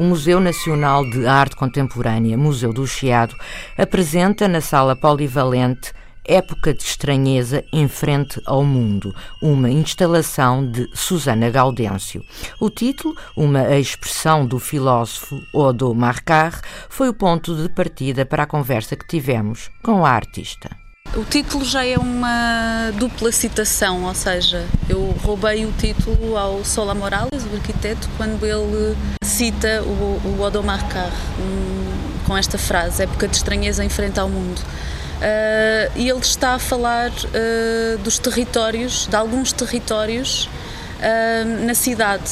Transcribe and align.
O 0.00 0.02
Museu 0.02 0.40
Nacional 0.40 1.04
de 1.04 1.26
Arte 1.26 1.54
Contemporânea, 1.54 2.34
Museu 2.34 2.72
do 2.72 2.86
Chiado, 2.86 3.36
apresenta 3.76 4.48
na 4.48 4.62
sala 4.62 4.96
polivalente 4.96 5.92
Época 6.24 6.72
de 6.72 6.82
Estranheza 6.82 7.62
em 7.70 7.86
Frente 7.86 8.40
ao 8.46 8.64
Mundo, 8.64 9.14
uma 9.42 9.68
instalação 9.68 10.66
de 10.66 10.88
Susana 10.94 11.50
Gaudêncio. 11.50 12.24
O 12.58 12.70
título, 12.70 13.14
uma 13.36 13.76
expressão 13.76 14.46
do 14.46 14.58
filósofo 14.58 15.38
Odo 15.52 15.94
Marcar, 15.94 16.62
foi 16.88 17.10
o 17.10 17.14
ponto 17.14 17.54
de 17.54 17.68
partida 17.68 18.24
para 18.24 18.44
a 18.44 18.46
conversa 18.46 18.96
que 18.96 19.06
tivemos 19.06 19.70
com 19.82 20.06
a 20.06 20.10
artista. 20.12 20.79
O 21.20 21.24
título 21.26 21.66
já 21.66 21.84
é 21.84 21.98
uma 21.98 22.90
dupla 22.94 23.30
citação, 23.30 24.04
ou 24.04 24.14
seja, 24.14 24.66
eu 24.88 25.14
roubei 25.22 25.66
o 25.66 25.72
título 25.72 26.34
ao 26.34 26.64
Sola 26.64 26.94
Morales, 26.94 27.44
o 27.44 27.56
arquiteto, 27.56 28.08
quando 28.16 28.42
ele 28.46 28.96
cita 29.22 29.82
o, 29.82 30.18
o 30.24 30.40
Odomar 30.40 30.88
Carr 30.88 31.12
um, 31.38 32.26
com 32.26 32.34
esta 32.34 32.56
frase: 32.56 33.02
época 33.02 33.28
de 33.28 33.36
estranheza 33.36 33.84
em 33.84 33.90
frente 33.90 34.18
ao 34.18 34.30
mundo. 34.30 34.58
Uh, 34.60 35.92
e 35.94 36.08
ele 36.08 36.20
está 36.20 36.54
a 36.54 36.58
falar 36.58 37.10
uh, 37.10 37.98
dos 37.98 38.18
territórios, 38.18 39.06
de 39.06 39.14
alguns 39.14 39.52
territórios 39.52 40.46
uh, 40.46 41.66
na 41.66 41.74
cidade, 41.74 42.30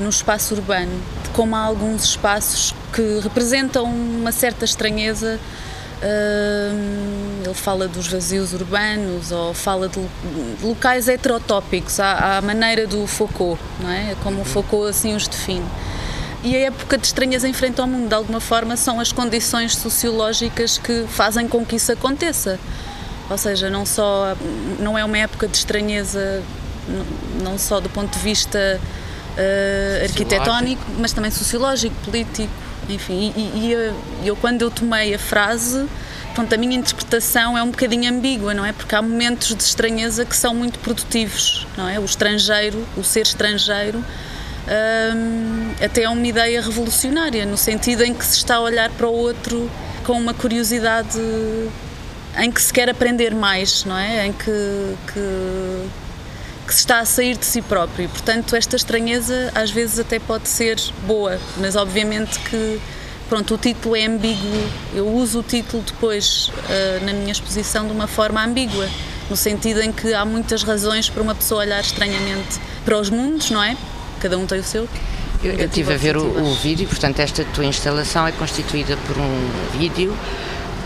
no 0.00 0.10
espaço 0.10 0.54
urbano, 0.54 1.02
como 1.32 1.56
há 1.56 1.60
alguns 1.60 2.04
espaços 2.04 2.72
que 2.92 3.18
representam 3.20 3.84
uma 3.84 4.30
certa 4.30 4.64
estranheza 4.64 5.40
ele 6.02 7.54
fala 7.54 7.88
dos 7.88 8.06
vazios 8.06 8.52
urbanos 8.52 9.32
ou 9.32 9.54
fala 9.54 9.88
de, 9.88 10.00
locais 10.62 11.08
heterotópicos, 11.08 11.98
à, 12.00 12.36
à, 12.36 12.42
maneira 12.42 12.86
do 12.86 13.06
Foucault, 13.06 13.60
não 13.80 13.90
é? 13.90 14.14
Como 14.22 14.42
o 14.42 14.44
Foucault 14.44 14.88
assim 14.88 15.14
os 15.14 15.26
define. 15.26 15.64
E 16.44 16.54
a 16.54 16.66
época 16.66 16.98
de 16.98 17.06
estranhas 17.06 17.44
em 17.44 17.52
frente 17.52 17.80
ao 17.80 17.86
mundo, 17.86 18.08
de 18.08 18.14
alguma 18.14 18.40
forma, 18.40 18.76
são 18.76 19.00
as 19.00 19.10
condições 19.10 19.74
sociológicas 19.74 20.78
que 20.78 21.04
fazem 21.08 21.48
com 21.48 21.64
que 21.64 21.76
isso 21.76 21.90
aconteça. 21.90 22.58
Ou 23.28 23.38
seja, 23.38 23.68
não 23.68 23.84
só 23.84 24.36
não 24.78 24.96
é 24.96 25.04
uma 25.04 25.18
época 25.18 25.48
de 25.48 25.56
estranheza, 25.56 26.42
não 27.42 27.58
só 27.58 27.80
do 27.80 27.88
ponto 27.88 28.12
de 28.12 28.18
vista 28.22 28.78
uh, 28.78 30.04
arquitetónico, 30.04 30.82
mas 30.98 31.12
também 31.12 31.30
sociológico, 31.30 31.96
político, 32.04 32.52
enfim, 32.88 33.32
e, 33.36 33.66
e 33.66 34.26
eu, 34.26 34.36
quando 34.36 34.62
eu 34.62 34.70
tomei 34.70 35.14
a 35.14 35.18
frase, 35.18 35.86
pronto, 36.34 36.54
a 36.54 36.58
minha 36.58 36.76
interpretação 36.76 37.56
é 37.56 37.62
um 37.62 37.70
bocadinho 37.70 38.10
ambígua, 38.10 38.54
não 38.54 38.64
é? 38.64 38.72
Porque 38.72 38.94
há 38.94 39.02
momentos 39.02 39.54
de 39.54 39.62
estranheza 39.62 40.24
que 40.24 40.36
são 40.36 40.54
muito 40.54 40.78
produtivos, 40.78 41.66
não 41.76 41.88
é? 41.88 41.98
O 41.98 42.04
estrangeiro, 42.04 42.86
o 42.96 43.02
ser 43.02 43.22
estrangeiro, 43.22 43.98
hum, 43.98 45.72
até 45.82 46.02
é 46.02 46.08
uma 46.08 46.26
ideia 46.26 46.60
revolucionária, 46.60 47.44
no 47.46 47.56
sentido 47.56 48.04
em 48.04 48.14
que 48.14 48.24
se 48.24 48.36
está 48.36 48.56
a 48.56 48.60
olhar 48.60 48.90
para 48.90 49.06
o 49.06 49.12
outro 49.12 49.70
com 50.04 50.12
uma 50.12 50.34
curiosidade 50.34 51.18
em 52.38 52.50
que 52.50 52.60
se 52.60 52.72
quer 52.72 52.88
aprender 52.88 53.34
mais, 53.34 53.84
não 53.84 53.96
é? 53.96 54.26
Em 54.26 54.32
que, 54.32 54.96
que 55.12 55.88
que 56.66 56.74
se 56.74 56.80
está 56.80 56.98
a 56.98 57.04
sair 57.04 57.36
de 57.36 57.46
si 57.46 57.62
próprio. 57.62 58.08
Portanto, 58.08 58.56
esta 58.56 58.76
estranheza 58.76 59.52
às 59.54 59.70
vezes 59.70 59.98
até 59.98 60.18
pode 60.18 60.48
ser 60.48 60.76
boa, 61.06 61.38
mas 61.58 61.76
obviamente 61.76 62.38
que 62.40 62.80
pronto, 63.28 63.54
o 63.54 63.58
título 63.58 63.96
é 63.96 64.06
ambíguo. 64.06 64.68
Eu 64.94 65.08
uso 65.08 65.40
o 65.40 65.42
título 65.42 65.82
depois 65.82 66.48
uh, 66.48 67.04
na 67.04 67.12
minha 67.12 67.32
exposição 67.32 67.86
de 67.86 67.92
uma 67.92 68.06
forma 68.06 68.44
ambígua, 68.44 68.88
no 69.30 69.36
sentido 69.36 69.80
em 69.80 69.92
que 69.92 70.12
há 70.14 70.24
muitas 70.24 70.62
razões 70.62 71.08
para 71.08 71.22
uma 71.22 71.34
pessoa 71.34 71.60
olhar 71.60 71.80
estranhamente 71.80 72.58
para 72.84 72.98
os 72.98 73.10
mundos, 73.10 73.50
não 73.50 73.62
é? 73.62 73.76
Cada 74.20 74.36
um 74.36 74.46
tem 74.46 74.60
o 74.60 74.64
seu. 74.64 74.88
Eu, 75.42 75.52
eu 75.52 75.66
estive 75.66 75.92
a 75.92 75.96
ver 75.96 76.16
o, 76.16 76.24
o 76.24 76.54
vídeo, 76.54 76.88
portanto, 76.88 77.20
esta 77.20 77.44
tua 77.44 77.64
instalação 77.64 78.26
é 78.26 78.32
constituída 78.32 78.96
por 79.06 79.18
um 79.18 79.78
vídeo 79.78 80.16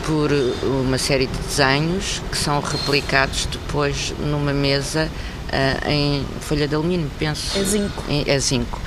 por 0.06 0.30
uma 0.64 0.98
série 0.98 1.26
de 1.26 1.38
desenhos 1.38 2.22
que 2.30 2.36
são 2.36 2.60
replicados 2.60 3.46
depois 3.46 4.12
numa 4.18 4.52
mesa 4.52 5.08
uh, 5.50 5.88
em 5.88 6.24
folha 6.40 6.66
de 6.66 6.74
alumínio, 6.74 7.10
penso. 7.18 7.58
É 7.58 7.64
zinco. 7.64 8.04
é 8.08 8.38
zinco. 8.38 8.80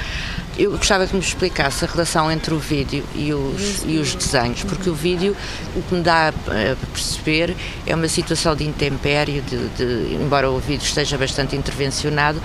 Eu 0.58 0.72
gostava 0.72 1.08
que 1.08 1.16
me 1.16 1.22
explicasse 1.22 1.84
a 1.84 1.88
relação 1.88 2.32
entre 2.32 2.54
o 2.54 2.60
vídeo 2.60 3.04
e 3.16 3.34
os, 3.34 3.84
e 3.88 3.98
os 3.98 4.14
desenhos, 4.14 4.64
porque 4.64 4.88
o 4.88 4.94
vídeo, 4.94 5.36
o 5.76 5.82
que 5.82 5.96
me 5.96 6.02
dá 6.02 6.30
a 6.30 6.76
perceber, 6.92 7.56
é 7.88 7.96
uma 7.96 8.08
situação 8.08 8.56
de 8.56 8.64
intempério, 8.64 9.42
de, 9.42 9.68
de, 9.70 10.14
embora 10.14 10.52
o 10.52 10.60
vídeo 10.60 10.86
esteja 10.86 11.18
bastante 11.18 11.56
intervencionado, 11.56 12.40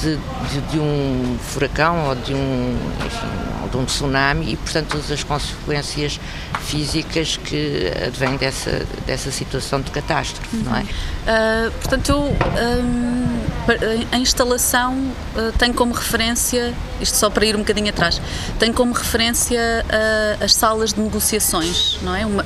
de, 0.00 0.16
de, 0.16 0.60
de, 0.72 0.78
um 0.80 1.38
furacão 1.40 2.08
ou 2.08 2.14
de 2.16 2.34
um, 2.34 2.76
enfim, 3.06 3.55
de 3.66 3.76
um 3.76 3.84
tsunami 3.84 4.52
e, 4.52 4.56
portanto, 4.56 4.88
todas 4.90 5.10
as 5.10 5.22
consequências 5.22 6.20
físicas 6.60 7.36
que 7.36 7.92
advêm 8.06 8.36
dessa, 8.36 8.86
dessa 9.06 9.30
situação 9.30 9.80
de 9.80 9.90
catástrofe, 9.90 10.56
uhum. 10.56 10.62
não 10.64 10.76
é? 10.76 10.82
Uh, 10.82 11.70
portanto, 11.72 12.08
eu, 12.08 12.20
um, 12.20 14.06
a 14.12 14.18
instalação 14.18 14.94
uh, 14.94 15.52
tem 15.58 15.72
como 15.72 15.92
referência, 15.92 16.74
isto 17.00 17.16
só 17.16 17.30
para 17.30 17.46
ir 17.46 17.54
um 17.54 17.60
bocadinho 17.60 17.90
atrás, 17.90 18.20
tem 18.58 18.72
como 18.72 18.92
referência 18.92 19.60
uh, 19.60 20.44
as 20.44 20.54
salas 20.54 20.92
de 20.92 21.00
negociações, 21.00 21.98
não 22.02 22.14
é? 22.14 22.26
Uma, 22.26 22.44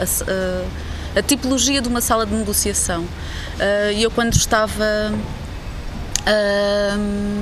a 1.17 1.23
tipologia 1.23 1.81
de 1.81 1.89
uma 1.89 2.01
sala 2.01 2.25
de 2.25 2.33
negociação. 2.33 3.05
E 3.95 4.03
eu, 4.03 4.11
quando 4.13 4.33
estava 4.35 5.13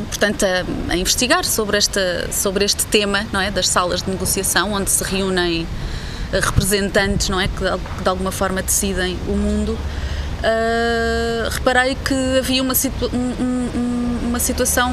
Portanto, 0.09 0.45
a, 0.45 0.93
a, 0.93 0.97
investigar 0.97 1.45
sobre, 1.45 1.77
esta, 1.77 2.29
sobre 2.33 2.65
este 2.65 2.87
tema 2.87 3.27
não 3.33 3.41
é, 3.41 3.51
das 3.51 3.69
salas 3.69 4.03
de 4.03 4.11
negociação, 4.11 4.73
onde 4.73 4.91
se 4.91 5.03
reúnem 5.05 5.63
uh, 5.63 6.41
representantes 6.41 7.29
não 7.29 7.41
é, 7.41 7.49
que, 7.49 7.59
de, 7.59 8.03
de 8.03 8.09
alguma 8.09 8.33
forma 8.33 8.63
decidem 8.63 9.19
o 9.29 9.33
mundo, 9.33 9.73
uh, 9.73 11.51
reparei 11.51 11.97
que 11.97 12.39
havia 12.39 12.63
uma, 12.63 12.75
situ, 12.75 13.11
um, 13.13 13.17
um, 13.17 14.29
uma 14.29 14.39
situação 14.39 14.93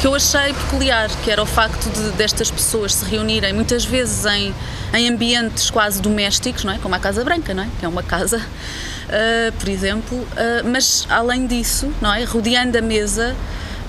que 0.00 0.06
eu 0.06 0.14
achei 0.14 0.52
peculiar, 0.52 1.10
que 1.24 1.30
era 1.30 1.42
o 1.42 1.46
facto 1.46 1.90
de 1.90 2.10
destas 2.12 2.50
pessoas 2.50 2.94
se 2.94 3.04
reunirem 3.04 3.52
muitas 3.52 3.84
vezes 3.84 4.24
em, 4.26 4.54
em 4.94 5.08
ambientes 5.08 5.70
quase 5.70 6.00
domésticos, 6.00 6.62
não 6.62 6.72
é? 6.72 6.78
como 6.78 6.94
a 6.94 7.00
Casa 7.00 7.24
Branca, 7.24 7.52
não 7.52 7.64
é? 7.64 7.68
que 7.80 7.84
é 7.84 7.88
uma 7.88 8.02
casa 8.02 8.40
uh, 9.08 9.52
por 9.58 9.68
exemplo, 9.68 10.18
uh, 10.18 10.68
mas 10.70 11.06
além 11.08 11.46
disso, 11.46 11.92
não 12.00 12.12
é, 12.12 12.24
rodeando 12.24 12.76
a 12.78 12.82
mesa, 12.82 13.34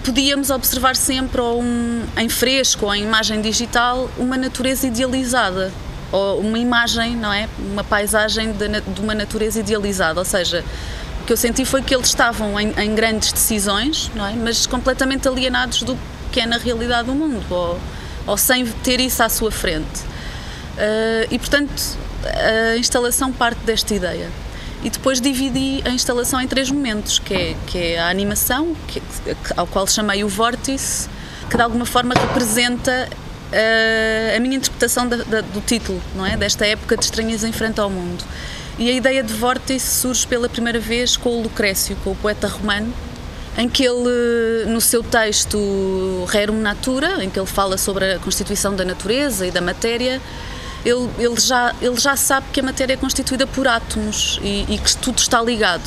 podíamos 0.03 0.49
observar 0.49 0.95
sempre 0.95 1.41
ou 1.41 1.61
um, 1.61 2.03
em 2.17 2.29
fresco 2.29 2.85
ou 2.85 2.95
em 2.95 3.03
imagem 3.03 3.41
digital 3.41 4.09
uma 4.17 4.37
natureza 4.37 4.87
idealizada 4.87 5.71
ou 6.11 6.39
uma 6.39 6.57
imagem, 6.57 7.15
não 7.15 7.31
é, 7.31 7.47
uma 7.59 7.83
paisagem 7.83 8.51
de, 8.53 8.67
de 8.81 9.01
uma 9.01 9.13
natureza 9.13 9.59
idealizada, 9.59 10.19
ou 10.19 10.25
seja, 10.25 10.63
o 11.21 11.25
que 11.25 11.33
eu 11.33 11.37
senti 11.37 11.65
foi 11.65 11.83
que 11.83 11.93
eles 11.93 12.07
estavam 12.07 12.59
em, 12.59 12.73
em 12.79 12.95
grandes 12.95 13.31
decisões, 13.31 14.09
não 14.15 14.25
é, 14.25 14.33
mas 14.33 14.65
completamente 14.65 15.27
alienados 15.27 15.83
do 15.83 15.95
que 16.31 16.39
é 16.39 16.47
na 16.47 16.57
realidade 16.57 17.07
do 17.07 17.13
mundo 17.13 17.45
ou, 17.49 17.79
ou 18.25 18.37
sem 18.37 18.65
ter 18.65 18.99
isso 18.99 19.21
à 19.21 19.29
sua 19.29 19.51
frente. 19.51 19.99
Uh, 20.79 21.27
e 21.29 21.37
portanto 21.37 21.97
a 22.73 22.77
instalação 22.77 23.31
parte 23.31 23.59
desta 23.65 23.93
ideia 23.93 24.29
e 24.83 24.89
depois 24.89 25.19
dividi 25.19 25.81
a 25.85 25.89
instalação 25.89 26.39
em 26.39 26.47
três 26.47 26.71
momentos, 26.71 27.19
que 27.19 27.33
é, 27.33 27.55
que 27.67 27.77
é 27.77 27.99
a 27.99 28.09
animação, 28.09 28.75
que, 28.87 29.01
ao 29.57 29.67
qual 29.67 29.85
chamei 29.87 30.23
o 30.23 30.27
vórtice, 30.27 31.09
que 31.49 31.57
de 31.57 31.61
alguma 31.61 31.85
forma 31.85 32.13
representa 32.13 33.09
uh, 33.51 34.37
a 34.37 34.39
minha 34.39 34.55
interpretação 34.55 35.07
da, 35.07 35.17
da, 35.17 35.41
do 35.41 35.61
título, 35.61 36.01
não 36.15 36.25
é? 36.25 36.37
Desta 36.37 36.65
época 36.65 36.95
de 36.95 37.03
estranhas 37.03 37.43
em 37.43 37.51
frente 37.51 37.79
ao 37.79 37.89
mundo. 37.89 38.23
E 38.77 38.89
a 38.89 38.93
ideia 38.93 39.21
de 39.21 39.33
vórtice 39.33 39.85
surge 39.85 40.25
pela 40.25 40.47
primeira 40.47 40.79
vez 40.79 41.17
com 41.17 41.29
o 41.29 41.41
Lucrécio, 41.41 41.97
com 42.03 42.11
o 42.11 42.15
poeta 42.15 42.47
romano, 42.47 42.93
em 43.57 43.67
que 43.67 43.83
ele, 43.83 44.65
no 44.67 44.79
seu 44.79 45.03
texto 45.03 46.25
Rerum 46.29 46.61
Natura, 46.61 47.21
em 47.21 47.29
que 47.29 47.37
ele 47.37 47.45
fala 47.45 47.77
sobre 47.77 48.13
a 48.13 48.19
constituição 48.19 48.73
da 48.73 48.85
natureza 48.85 49.45
e 49.45 49.51
da 49.51 49.59
matéria, 49.59 50.21
ele, 50.85 51.09
ele, 51.17 51.39
já, 51.39 51.75
ele 51.81 51.99
já 51.99 52.15
sabe 52.15 52.47
que 52.51 52.59
a 52.59 52.63
matéria 52.63 52.93
é 52.93 52.97
constituída 52.97 53.45
por 53.45 53.67
átomos 53.67 54.39
e, 54.41 54.65
e 54.69 54.77
que 54.77 54.95
tudo 54.97 55.17
está 55.19 55.41
ligado. 55.41 55.83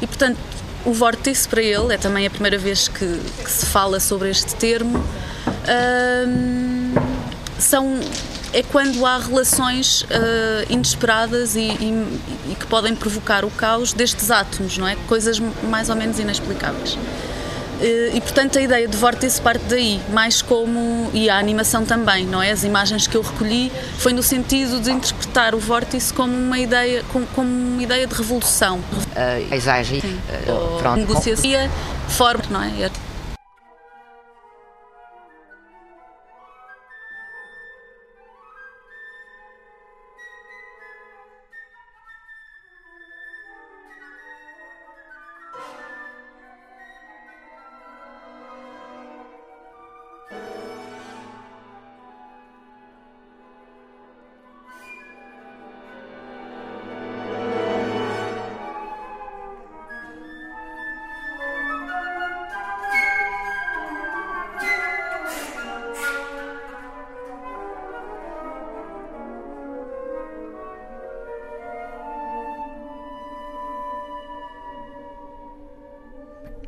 E, 0.00 0.06
portanto, 0.06 0.38
o 0.84 0.92
vórtice 0.92 1.48
para 1.48 1.62
ele, 1.62 1.94
é 1.94 1.98
também 1.98 2.26
a 2.26 2.30
primeira 2.30 2.58
vez 2.58 2.88
que, 2.88 3.20
que 3.44 3.50
se 3.50 3.66
fala 3.66 4.00
sobre 4.00 4.30
este 4.30 4.54
termo, 4.56 5.04
hum, 6.26 6.94
são 7.58 8.00
é 8.52 8.64
quando 8.64 9.06
há 9.06 9.18
relações 9.18 10.02
uh, 10.02 10.06
inesperadas 10.68 11.54
e, 11.54 11.60
e, 11.60 12.20
e, 12.50 12.54
que 12.56 12.66
podem 12.66 12.96
provocar 12.96 13.44
o 13.44 13.50
caos 13.50 13.92
destes 13.92 14.28
átomos, 14.28 14.76
não 14.76 14.88
é? 14.88 14.96
Coisas 15.06 15.38
mais 15.38 15.88
ou 15.88 15.94
menos 15.94 16.18
inexplicáveis. 16.18 16.98
Uh, 17.80 18.14
e 18.14 18.20
portanto 18.20 18.58
a 18.58 18.62
ideia 18.62 18.86
de 18.86 18.96
vórtice 18.96 19.40
parte 19.40 19.64
daí, 19.64 20.00
mais 20.10 20.42
como. 20.42 21.10
e 21.14 21.30
a 21.30 21.38
animação 21.38 21.84
também, 21.84 22.26
não 22.26 22.42
é? 22.42 22.50
As 22.50 22.62
imagens 22.62 23.06
que 23.06 23.16
eu 23.16 23.22
recolhi 23.22 23.72
foi 23.98 24.12
no 24.12 24.22
sentido 24.22 24.80
de 24.80 24.90
interpretar 24.90 25.54
o 25.54 25.58
vórtice 25.58 26.12
como 26.12 26.36
uma 26.36 26.58
ideia, 26.58 27.02
como, 27.10 27.26
como 27.28 27.48
uma 27.48 27.82
ideia 27.82 28.06
de 28.06 28.14
revolução. 28.14 28.78
Uh, 28.78 29.48
paisagem, 29.48 30.00
uh, 30.00 30.78
pronto. 30.78 30.98
Negociação, 30.98 31.70
forma, 32.08 32.44
não 32.50 32.62
é? 32.62 32.90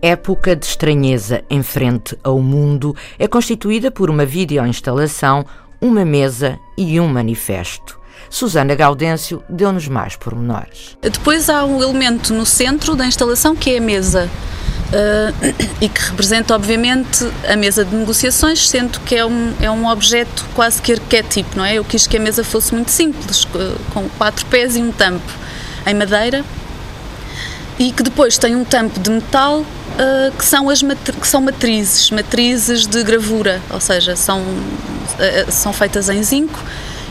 Época 0.04 0.56
de 0.56 0.66
Estranheza 0.66 1.44
em 1.48 1.62
Frente 1.62 2.18
ao 2.24 2.40
Mundo 2.40 2.92
é 3.20 3.28
constituída 3.28 3.88
por 3.88 4.10
uma 4.10 4.26
videoinstalação, 4.26 5.46
uma 5.80 6.04
mesa 6.04 6.58
e 6.76 6.98
um 6.98 7.06
manifesto. 7.06 8.00
Susana 8.28 8.74
Gaudêncio 8.74 9.44
deu-nos 9.48 9.86
mais 9.86 10.16
pormenores. 10.16 10.98
Depois 11.00 11.48
há 11.48 11.64
um 11.64 11.80
elemento 11.80 12.34
no 12.34 12.44
centro 12.44 12.96
da 12.96 13.06
instalação 13.06 13.54
que 13.54 13.70
é 13.70 13.78
a 13.78 13.80
mesa. 13.80 14.28
Uh, 14.88 15.54
e 15.80 15.88
que 15.88 16.00
representa, 16.00 16.52
obviamente, 16.52 17.24
a 17.48 17.54
mesa 17.54 17.84
de 17.84 17.94
negociações, 17.94 18.68
sendo 18.68 18.98
que 19.00 19.14
é 19.14 19.24
um, 19.24 19.54
é 19.60 19.70
um 19.70 19.86
objeto 19.86 20.44
quase 20.52 20.82
que 20.82 20.94
arquétipo, 20.94 21.56
não 21.56 21.64
é? 21.64 21.74
Eu 21.74 21.84
quis 21.84 22.08
que 22.08 22.16
a 22.16 22.20
mesa 22.20 22.42
fosse 22.42 22.74
muito 22.74 22.90
simples, 22.90 23.46
com 23.94 24.08
quatro 24.18 24.44
pés 24.46 24.74
e 24.74 24.82
um 24.82 24.90
tampo 24.90 25.32
em 25.86 25.94
madeira, 25.94 26.44
e 27.78 27.92
que 27.92 28.02
depois 28.02 28.36
tem 28.36 28.56
um 28.56 28.64
tampo 28.64 28.98
de 28.98 29.10
metal 29.10 29.64
uh, 29.92 30.36
que, 30.36 30.44
são 30.44 30.68
as 30.68 30.80
que 30.82 31.26
são 31.26 31.40
matrizes, 31.40 32.10
matrizes 32.10 32.86
de 32.86 33.02
gravura, 33.02 33.60
ou 33.70 33.80
seja, 33.80 34.16
são, 34.16 34.40
uh, 34.40 35.50
são 35.50 35.72
feitas 35.72 36.08
em 36.08 36.22
zinco 36.22 36.62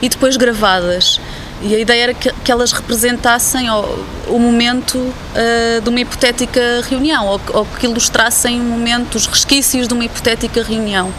e 0.02 0.10
depois 0.10 0.38
gravadas. 0.38 1.20
E 1.64 1.76
a 1.76 1.80
ideia 1.80 2.04
era 2.04 2.14
que, 2.14 2.32
que 2.44 2.52
elas 2.52 2.72
representassem 2.72 3.70
o, 3.70 4.06
o 4.28 4.40
momento 4.40 4.98
uh, 4.98 5.82
de 5.82 5.90
uma 5.90 6.00
hipotética 6.00 6.82
reunião, 6.90 7.28
ou, 7.28 7.42
ou, 7.54 7.66
que 7.66 7.86
ilustrassem 7.86 8.60
um 8.60 8.66
momento, 8.66 9.16
os 9.16 9.28
resquícios 9.28 9.88
de 9.88 9.94
uma 9.94 10.04
hipotética 10.04 10.64
reunião, 10.64 11.14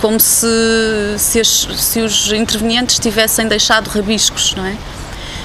como 0.00 0.20
se, 0.20 0.46
se, 1.16 1.40
as, 1.40 1.48
se 1.48 2.00
os 2.00 2.30
intervenientes 2.32 2.98
tivessem 2.98 3.48
deixado 3.48 3.88
rabiscos, 3.88 4.54
não 4.54 4.64
é? 4.64 4.76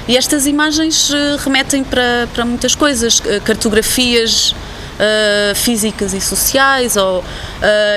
E 0.06 0.18
estas 0.18 0.45
imagens 0.45 1.12
remetem 1.39 1.81
para, 1.81 2.27
para 2.33 2.44
muitas 2.44 2.75
coisas, 2.75 3.21
cartografias 3.45 4.54
uh, 4.94 5.56
físicas 5.56 6.13
e 6.13 6.22
sociais 6.22 6.95
ou 6.95 7.19
uh, 7.19 7.24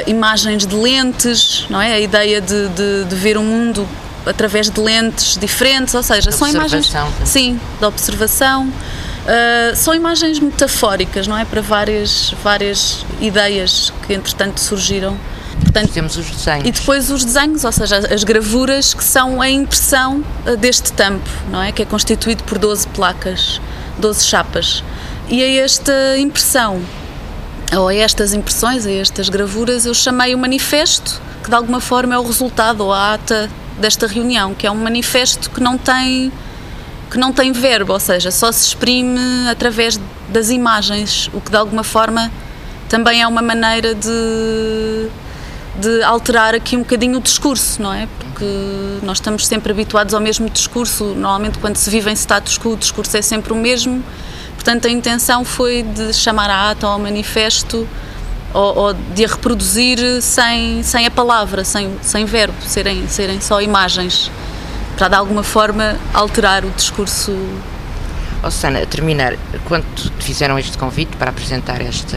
imagens 0.06 0.66
de 0.66 0.74
lentes, 0.74 1.66
não 1.68 1.80
é? 1.80 1.94
A 1.94 2.00
ideia 2.00 2.40
de, 2.40 2.68
de, 2.68 3.04
de, 3.04 3.14
ver 3.14 3.36
o 3.36 3.42
mundo 3.42 3.86
através 4.24 4.68
de 4.68 4.80
lentes 4.80 5.36
diferentes, 5.36 5.94
ou 5.94 6.02
seja, 6.02 6.32
são 6.32 6.48
imagens. 6.48 6.92
Sim, 7.24 7.60
da 7.80 7.88
observação. 7.88 8.66
Uh, 8.66 9.74
são 9.74 9.94
imagens 9.94 10.38
metafóricas, 10.38 11.26
não 11.26 11.36
é? 11.36 11.44
Para 11.44 11.60
várias, 11.60 12.34
várias 12.42 13.04
ideias 13.20 13.92
que 14.06 14.14
entretanto 14.14 14.60
surgiram. 14.60 15.16
Portanto, 15.60 15.90
temos 15.90 16.16
os 16.18 16.28
desenhos. 16.28 16.68
E 16.68 16.70
depois 16.70 17.10
os 17.10 17.24
desenhos, 17.24 17.64
ou 17.64 17.72
seja, 17.72 17.96
as 17.96 18.24
gravuras 18.24 18.92
que 18.92 19.02
são 19.02 19.40
a 19.40 19.48
impressão 19.48 20.22
deste 20.58 20.92
tampo, 20.92 21.30
não 21.50 21.62
é? 21.62 21.72
Que 21.72 21.82
é 21.82 21.86
constituído 21.86 22.44
por 22.44 22.58
12 22.58 22.86
placas, 22.88 23.58
12 23.98 24.26
chapas. 24.26 24.84
E 25.28 25.42
a 25.42 25.64
esta 25.64 26.16
impressão, 26.18 26.80
ou 27.76 27.88
a 27.88 27.94
estas 27.94 28.32
impressões, 28.32 28.86
a 28.86 28.92
estas 28.92 29.28
gravuras, 29.28 29.84
eu 29.84 29.92
chamei 29.92 30.34
o 30.34 30.38
manifesto, 30.38 31.20
que 31.42 31.50
de 31.50 31.56
alguma 31.56 31.80
forma 31.80 32.14
é 32.14 32.18
o 32.18 32.22
resultado 32.22 32.84
ou 32.84 32.92
a 32.92 33.14
ata 33.14 33.50
desta 33.76 34.06
reunião, 34.06 34.54
que 34.54 34.68
é 34.68 34.70
um 34.70 34.76
manifesto 34.76 35.50
que 35.50 35.60
não 35.60 35.76
tem 35.76 36.32
que 37.10 37.18
não 37.18 37.32
tem 37.32 37.52
verbo, 37.52 37.92
ou 37.92 38.00
seja, 38.00 38.32
só 38.32 38.50
se 38.50 38.66
exprime 38.66 39.48
através 39.48 39.98
das 40.28 40.50
imagens, 40.50 41.30
o 41.32 41.40
que 41.40 41.50
de 41.50 41.56
alguma 41.56 41.84
forma 41.84 42.32
também 42.88 43.22
é 43.22 43.26
uma 43.28 43.42
maneira 43.42 43.94
de, 43.94 45.08
de 45.80 46.02
alterar 46.02 46.54
aqui 46.54 46.76
um 46.76 46.80
bocadinho 46.80 47.18
o 47.18 47.20
discurso, 47.20 47.80
não 47.80 47.92
é? 47.92 48.08
Porque 48.18 48.44
nós 49.02 49.18
estamos 49.18 49.46
sempre 49.46 49.72
habituados 49.72 50.14
ao 50.14 50.20
mesmo 50.20 50.50
discurso, 50.50 51.04
normalmente 51.04 51.58
quando 51.58 51.76
se 51.76 51.88
vive 51.90 52.10
em 52.10 52.14
status 52.14 52.58
quo 52.58 52.72
o 52.72 52.76
discurso 52.76 53.16
é 53.16 53.22
sempre 53.22 53.52
o 53.52 53.56
mesmo 53.56 54.02
Portanto, 54.66 54.88
a 54.88 54.90
intenção 54.90 55.44
foi 55.44 55.84
de 55.84 56.12
chamar 56.12 56.50
a 56.50 56.72
ata 56.72 56.88
ao 56.88 56.98
manifesto 56.98 57.86
ou, 58.52 58.76
ou, 58.76 58.94
de 59.14 59.24
a 59.24 59.28
reproduzir 59.28 60.20
sem, 60.20 60.82
sem 60.82 61.06
a 61.06 61.10
palavra, 61.10 61.62
sem, 61.62 61.96
sem 62.02 62.24
verbo, 62.24 62.56
serem, 62.62 63.06
serem 63.06 63.40
só 63.40 63.62
imagens, 63.62 64.28
para 64.96 65.06
de 65.06 65.14
alguma 65.14 65.44
forma 65.44 65.96
alterar 66.12 66.64
o 66.64 66.70
discurso. 66.70 67.30
Oh, 68.42 68.50
Susana, 68.50 68.82
a 68.82 68.86
terminar, 68.86 69.36
quando 69.66 69.84
te 69.94 70.10
fizeram 70.24 70.58
este 70.58 70.76
convite 70.76 71.16
para 71.16 71.30
apresentar 71.30 71.80
esta, 71.80 72.16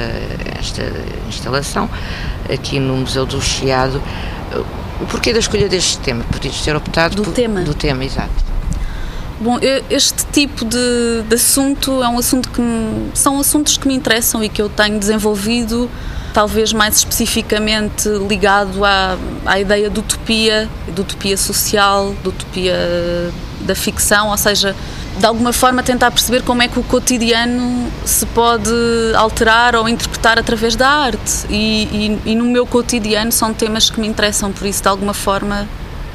esta 0.57 0.91
instalação 1.27 1.87
aqui 2.51 2.79
no 2.79 2.97
Museu 2.97 3.27
do 3.27 3.39
Chiado, 3.39 4.01
o 4.99 5.05
porquê 5.05 5.33
da 5.33 5.39
escolha 5.39 5.69
deste 5.69 5.99
tema? 5.99 6.23
Podias 6.23 6.59
ter 6.61 6.75
optado 6.75 7.15
do 7.15 7.21
por, 7.25 7.31
tema? 7.31 7.61
Do 7.61 7.75
tema, 7.75 8.03
exato. 8.03 8.49
Bom, 9.41 9.57
este 9.89 10.25
tipo 10.33 10.65
de, 10.65 11.23
de 11.25 11.35
assunto 11.35 12.03
é 12.03 12.09
um 12.09 12.19
assunto 12.19 12.49
que 12.49 12.59
me, 12.59 13.09
são 13.13 13.39
assuntos 13.39 13.77
que 13.77 13.87
me 13.87 13.95
interessam 13.95 14.43
e 14.43 14.49
que 14.49 14.61
eu 14.61 14.67
tenho 14.67 14.99
desenvolvido, 14.99 15.89
talvez 16.33 16.73
mais 16.73 16.97
especificamente 16.97 18.09
ligado 18.27 18.83
à, 18.83 19.17
à 19.45 19.57
ideia 19.57 19.89
de 19.89 19.97
utopia, 19.97 20.67
de 20.93 20.99
utopia 20.99 21.37
social, 21.37 22.13
de 22.21 22.27
utopia 22.27 22.75
da 23.61 23.73
ficção, 23.73 24.29
ou 24.29 24.37
seja, 24.37 24.75
de 25.17 25.25
alguma 25.25 25.53
forma 25.53 25.81
tentar 25.83 26.11
perceber 26.11 26.41
como 26.41 26.61
é 26.61 26.67
que 26.67 26.77
o 26.77 26.83
cotidiano 26.83 27.89
se 28.03 28.25
pode 28.25 28.69
alterar 29.15 29.73
ou 29.73 29.87
interpretar 29.87 30.37
através 30.37 30.75
da 30.75 30.89
arte. 30.89 31.45
E, 31.49 32.19
e, 32.25 32.31
e 32.31 32.35
no 32.35 32.43
meu 32.43 32.65
cotidiano 32.65 33.31
são 33.31 33.53
temas 33.53 33.89
que 33.89 34.01
me 34.01 34.07
interessam, 34.07 34.51
por 34.51 34.67
isso, 34.67 34.81
de 34.81 34.89
alguma 34.89 35.13
forma, 35.13 35.65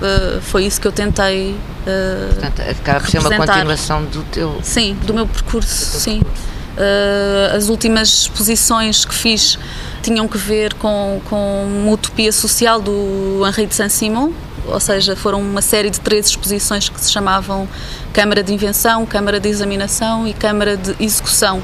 uh, 0.00 0.40
foi 0.40 0.64
isso 0.64 0.80
que 0.80 0.86
eu 0.86 0.92
tentei. 0.92 1.52
Uh, 1.52 2.34
Portanto, 2.34 2.62
acaba 2.62 3.00
por 3.00 3.10
ser 3.10 3.18
uma 3.18 3.36
continuação 3.36 4.04
do 4.04 4.22
teu. 4.24 4.58
Sim, 4.62 4.96
do 5.04 5.14
meu 5.14 5.26
percurso, 5.26 5.92
do 5.92 6.00
sim. 6.00 6.20
Uh, 6.20 7.56
as 7.56 7.68
últimas 7.68 8.08
exposições 8.08 9.04
que 9.04 9.14
fiz 9.14 9.58
tinham 10.02 10.26
que 10.26 10.36
ver 10.36 10.74
com, 10.74 11.20
com 11.26 11.64
uma 11.64 11.92
utopia 11.92 12.32
social 12.32 12.80
do 12.80 13.42
Henri 13.46 13.66
de 13.66 13.74
Saint-Simon, 13.74 14.32
ou 14.66 14.80
seja, 14.80 15.14
foram 15.14 15.40
uma 15.40 15.62
série 15.62 15.88
de 15.88 16.00
três 16.00 16.26
exposições 16.26 16.88
que 16.88 17.00
se 17.00 17.12
chamavam 17.12 17.68
Câmara 18.12 18.42
de 18.42 18.52
Invenção, 18.52 19.06
Câmara 19.06 19.38
de 19.38 19.48
Examinação 19.48 20.26
e 20.26 20.32
Câmara 20.32 20.76
de 20.76 20.94
Execução, 20.98 21.62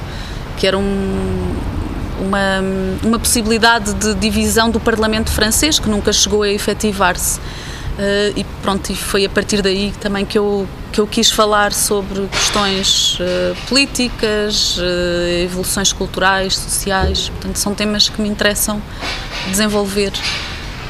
que 0.57 0.67
eram 0.67 0.83
uma, 2.21 2.61
uma 3.03 3.19
possibilidade 3.19 3.95
de 3.95 4.15
divisão 4.15 4.71
do 4.71 4.79
Parlamento 4.79 5.31
francês 5.31 5.79
que 5.79 5.89
nunca 5.89 6.13
chegou 6.13 6.43
a 6.43 6.49
efetivar-se. 6.49 7.41
Uh, 8.01 8.33
e 8.35 8.45
pronto, 8.63 8.91
e 8.91 8.97
foi 8.97 9.27
a 9.27 9.29
partir 9.29 9.61
daí 9.61 9.93
também 10.01 10.25
que 10.25 10.39
eu, 10.39 10.67
que 10.91 10.99
eu 10.99 11.07
quis 11.07 11.31
falar 11.31 11.71
sobre 11.71 12.27
questões 12.29 13.19
uh, 13.21 13.55
políticas, 13.69 14.79
uh, 14.79 15.43
evoluções 15.45 15.93
culturais, 15.93 16.57
sociais, 16.57 17.29
portanto 17.29 17.57
são 17.57 17.75
temas 17.75 18.09
que 18.09 18.19
me 18.23 18.27
interessam 18.27 18.81
desenvolver. 19.51 20.13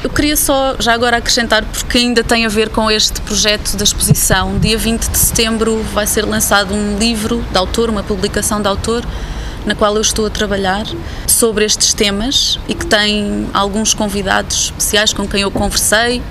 Eu 0.01 0.09
queria 0.09 0.37
só, 0.37 0.77
já 0.79 0.93
agora 0.93 1.17
acrescentar, 1.17 1.65
porque 1.65 1.97
ainda 1.97 2.23
tem 2.23 2.45
a 2.45 2.49
ver 2.49 2.69
com 2.69 2.89
este 2.89 3.19
projeto 3.19 3.75
da 3.75 3.83
exposição. 3.83 4.57
Dia 4.57 4.77
20 4.77 5.09
de 5.09 5.17
setembro 5.17 5.83
vai 5.93 6.07
ser 6.07 6.23
lançado 6.23 6.73
um 6.73 6.97
livro 6.97 7.43
de 7.51 7.57
autor, 7.57 7.89
uma 7.89 8.03
publicação 8.03 8.61
de 8.61 8.69
autor, 8.69 9.05
na 9.65 9.75
qual 9.75 9.95
eu 9.95 10.01
estou 10.01 10.25
a 10.25 10.29
trabalhar 10.29 10.85
sobre 11.27 11.65
estes 11.65 11.93
temas 11.93 12.59
e 12.67 12.73
que 12.73 12.85
tem 12.85 13.47
alguns 13.53 13.93
convidados 13.93 14.65
especiais 14.65 15.13
com 15.13 15.27
quem 15.27 15.41
eu 15.41 15.51
conversei, 15.51 16.21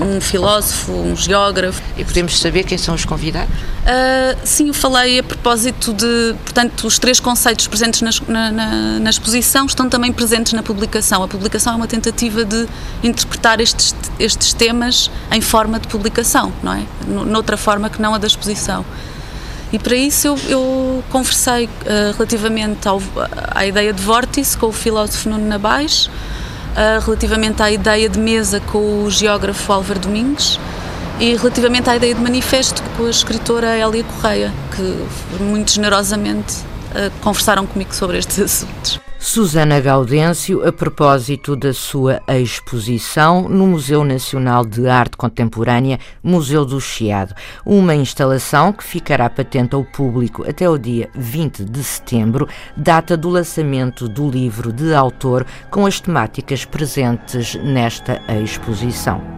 um 0.00 0.20
filósofo, 0.20 0.92
um 0.92 1.16
geógrafo. 1.16 1.82
E 1.96 2.04
podemos 2.04 2.38
saber 2.38 2.64
quem 2.64 2.78
são 2.78 2.94
os 2.94 3.04
convidados? 3.04 3.54
Uh, 3.88 4.38
sim, 4.44 4.68
eu 4.68 4.74
falei 4.74 5.18
a 5.18 5.22
propósito 5.22 5.94
de, 5.94 6.34
portanto, 6.44 6.86
os 6.86 6.98
três 6.98 7.20
conceitos 7.20 7.66
presentes 7.66 8.02
na, 8.02 8.50
na, 8.50 8.98
na, 8.98 9.10
exposição 9.10 9.64
estão 9.64 9.88
também 9.88 10.12
presentes 10.12 10.52
na 10.52 10.62
publicação. 10.62 11.22
A 11.22 11.28
publicação 11.28 11.72
é 11.72 11.76
uma 11.76 11.86
tentativa 11.86 12.44
de 12.44 12.68
interpretar 13.02 13.60
estes, 13.60 13.94
estes 14.18 14.52
temas 14.52 15.10
em 15.32 15.40
forma 15.40 15.80
de 15.80 15.88
publicação, 15.88 16.52
não 16.62 16.74
é? 16.74 16.82
Noutra 17.06 17.56
forma 17.56 17.88
que 17.88 18.00
não 18.02 18.14
a 18.14 18.18
da 18.18 18.26
exposição. 18.26 18.84
E 19.72 19.78
para 19.78 19.94
isso 19.94 20.28
eu, 20.28 20.38
eu 20.48 21.04
conversei 21.10 21.66
uh, 21.66 22.12
relativamente 22.14 22.88
ao, 22.88 23.02
à 23.54 23.66
ideia 23.66 23.92
de 23.92 24.02
vórtice 24.02 24.56
com 24.56 24.66
o 24.66 24.72
filósofo 24.72 25.28
Nuno 25.28 25.46
Nabais, 25.46 26.06
uh, 26.06 27.04
relativamente 27.04 27.62
à 27.62 27.70
ideia 27.70 28.08
de 28.08 28.18
mesa 28.18 28.60
com 28.60 29.04
o 29.04 29.10
geógrafo 29.10 29.70
Álvaro 29.72 30.00
Domingues 30.00 30.58
e 31.20 31.34
relativamente 31.36 31.90
à 31.90 31.96
ideia 31.96 32.14
de 32.14 32.20
manifesto 32.20 32.82
com 32.96 33.04
a 33.04 33.10
escritora 33.10 33.76
Hélia 33.76 34.04
Correia, 34.04 34.52
que 34.74 35.42
muito 35.42 35.72
generosamente 35.72 36.54
uh, 36.58 37.10
conversaram 37.20 37.66
comigo 37.66 37.94
sobre 37.94 38.18
estes 38.18 38.38
assuntos. 38.40 39.07
Susana 39.20 39.80
Gaudêncio, 39.80 40.66
a 40.66 40.72
propósito 40.72 41.56
da 41.56 41.74
sua 41.74 42.22
exposição 42.28 43.48
no 43.48 43.66
Museu 43.66 44.04
Nacional 44.04 44.64
de 44.64 44.88
Arte 44.88 45.16
Contemporânea, 45.16 45.98
Museu 46.22 46.64
do 46.64 46.80
Chiado, 46.80 47.34
uma 47.66 47.96
instalação 47.96 48.72
que 48.72 48.84
ficará 48.84 49.28
patente 49.28 49.74
ao 49.74 49.84
público 49.84 50.48
até 50.48 50.70
o 50.70 50.78
dia 50.78 51.10
20 51.16 51.64
de 51.64 51.82
setembro, 51.82 52.48
data 52.76 53.16
do 53.16 53.28
lançamento 53.28 54.08
do 54.08 54.30
livro 54.30 54.72
de 54.72 54.94
autor 54.94 55.44
com 55.68 55.84
as 55.84 56.00
temáticas 56.00 56.64
presentes 56.64 57.56
nesta 57.56 58.22
exposição. 58.40 59.37